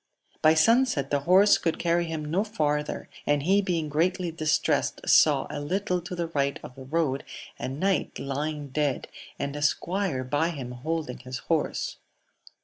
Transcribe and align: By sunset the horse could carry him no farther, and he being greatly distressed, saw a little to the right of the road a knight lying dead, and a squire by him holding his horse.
By 0.41 0.55
sunset 0.55 1.11
the 1.11 1.19
horse 1.29 1.59
could 1.59 1.77
carry 1.77 2.05
him 2.05 2.25
no 2.25 2.43
farther, 2.43 3.07
and 3.27 3.43
he 3.43 3.61
being 3.61 3.87
greatly 3.87 4.31
distressed, 4.31 4.99
saw 5.07 5.45
a 5.51 5.59
little 5.59 6.01
to 6.01 6.15
the 6.15 6.29
right 6.29 6.59
of 6.63 6.73
the 6.73 6.85
road 6.85 7.23
a 7.59 7.67
knight 7.69 8.17
lying 8.17 8.69
dead, 8.69 9.09
and 9.37 9.55
a 9.55 9.61
squire 9.61 10.23
by 10.23 10.49
him 10.49 10.71
holding 10.71 11.19
his 11.19 11.37
horse. 11.37 11.97